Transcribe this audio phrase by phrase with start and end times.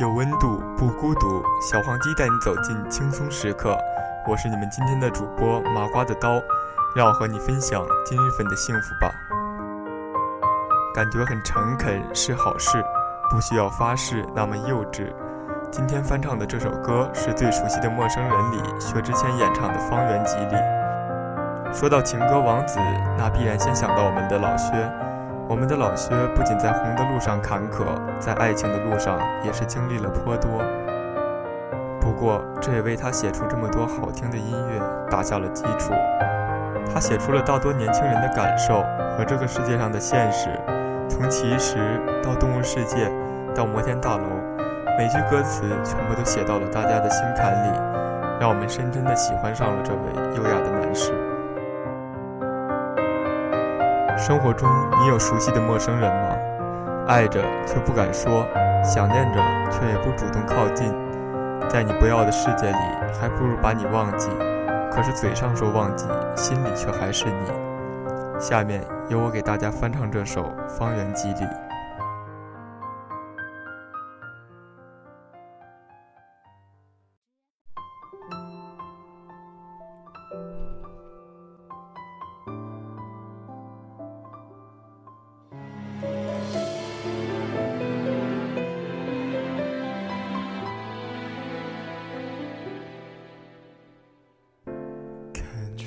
[0.00, 3.76] 有温度不孤独，小黄鸡带你走进轻松时刻。
[4.26, 6.40] 我是你们今天的主播麻瓜的刀，
[6.96, 9.12] 让我和你分享今日份的幸福吧。
[10.94, 12.82] 感觉很诚恳是好事，
[13.30, 15.12] 不需要发誓那么幼稚。
[15.70, 20.54] 今天翻唱的这首歌是最熟悉的陌生人里薛之谦演唱的《方圆几里》。
[21.74, 22.80] 说到情歌王子，
[23.18, 24.90] 那必然先想到我们的老薛。
[25.50, 27.82] 我们的老薛不仅在红的路上坎坷，
[28.20, 30.62] 在爱情的路上也是经历了颇多。
[32.00, 35.92] 不过，这也为他写出这么多好听的音乐打下了基础。
[36.94, 38.84] 他写出了大多年轻人的感受
[39.18, 40.50] 和这个世界上的现实，
[41.08, 41.78] 从奇石
[42.22, 43.10] 到动物世界，
[43.52, 44.22] 到摩天大楼，
[44.96, 47.76] 每句歌词全部都写到了大家的心坎里，
[48.38, 51.12] 让我们深深的喜欢上了这位优雅的男士。
[54.20, 54.68] 生活中，
[55.00, 56.36] 你有熟悉的陌生人吗？
[57.08, 58.46] 爱着却不敢说，
[58.84, 60.94] 想念着却也不主动靠近。
[61.70, 62.76] 在你不要的世界里，
[63.18, 64.28] 还不如把你忘记。
[64.92, 68.38] 可是嘴上说忘记，心里却还是你。
[68.38, 71.40] 下面由我给大家翻唱这首《方圆几里》。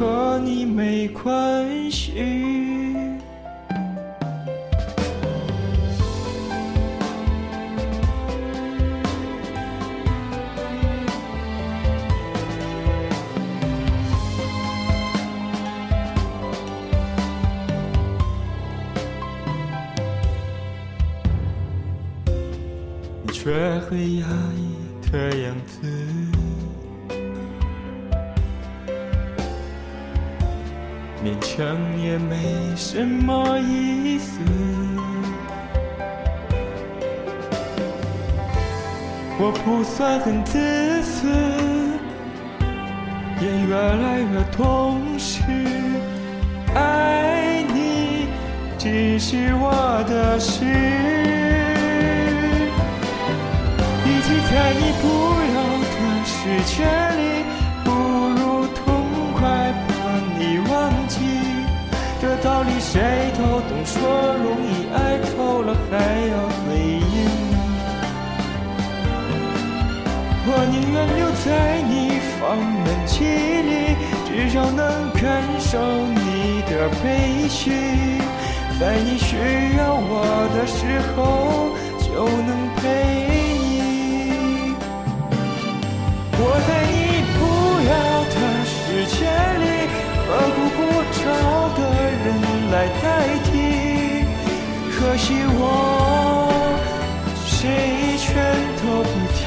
[0.00, 2.14] 和你没关系。
[23.22, 26.39] 你却很压抑的样子。
[31.22, 34.40] 勉强也没什么意思，
[39.38, 41.28] 我不算很自私，
[43.38, 45.42] 也越来越懂事。
[46.74, 48.28] 爱你
[48.78, 50.64] 只是我的事，
[54.06, 55.04] 与其在你不
[55.52, 55.94] 要的
[56.24, 56.32] 世
[56.64, 56.72] 界
[57.18, 57.44] 里，
[62.42, 63.00] 道理谁
[63.36, 64.00] 都懂，说
[64.42, 65.96] 容易，爱透了还
[66.28, 66.34] 要
[66.64, 67.04] 嘴硬。
[70.46, 71.46] 我宁愿留在
[71.82, 71.92] 你
[72.40, 72.40] 方
[72.84, 73.12] 圆几
[73.68, 73.70] 里，
[74.26, 74.80] 至少能
[75.12, 75.22] 感
[75.60, 77.70] 受你的悲喜，
[78.80, 79.36] 在你需
[79.76, 80.78] 要我的时
[81.14, 81.18] 候
[81.98, 82.80] 就能陪
[83.58, 84.74] 你。
[86.42, 86.96] 我在你
[95.52, 95.62] 我
[97.46, 97.58] 谁
[98.18, 98.28] 劝
[98.78, 99.38] 都不听。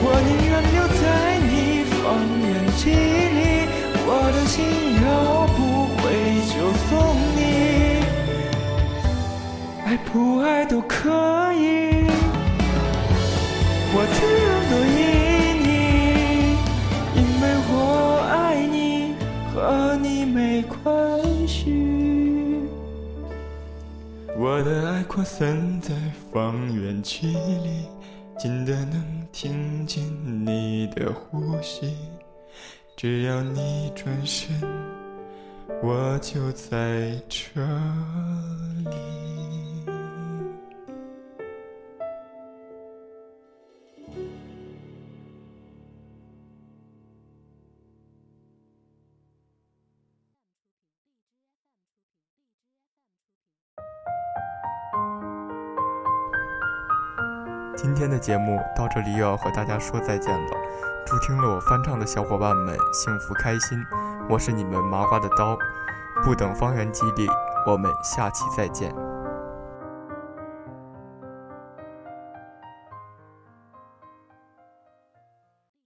[0.00, 1.02] 我宁愿留在
[1.48, 1.52] 你
[1.90, 1.96] 方
[2.40, 3.40] 圆几里，
[4.06, 4.56] 我的心
[5.04, 5.06] 要
[5.56, 5.58] 不
[5.98, 6.00] 回
[6.48, 6.56] 就
[6.88, 6.90] 送
[7.36, 7.38] 你。
[9.84, 10.94] 爱不爱都可
[11.54, 12.06] 以，
[13.94, 14.96] 我怎样都依
[15.64, 15.66] 你，
[17.16, 17.72] 因为我
[18.30, 18.32] 爱
[18.66, 18.76] 你，
[19.52, 19.56] 和
[20.02, 20.86] 你没关
[21.46, 22.17] 系。
[24.40, 25.92] 我的爱扩散在
[26.32, 27.88] 方圆几里，
[28.38, 30.00] 近的能听见
[30.46, 31.92] 你的呼吸。
[32.96, 34.54] 只要你转身，
[35.82, 37.60] 我就在这
[38.88, 39.97] 里。
[57.80, 60.50] 今天的节目到这里又要和大家说再见了。
[61.06, 63.78] 祝听了我翻唱的小伙伴们幸福开心！
[64.28, 65.56] 我是你们麻瓜的刀，
[66.24, 67.28] 不等方圆几里，
[67.68, 68.92] 我们下期再见。